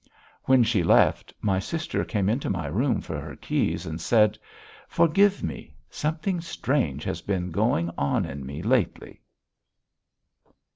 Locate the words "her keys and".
3.21-4.01